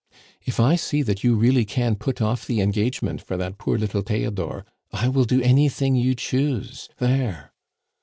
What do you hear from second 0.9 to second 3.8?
that you really can put off the engagement for that poor